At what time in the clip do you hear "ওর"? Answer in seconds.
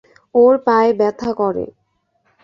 0.35-0.53